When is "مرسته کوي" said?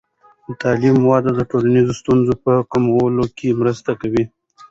3.61-4.23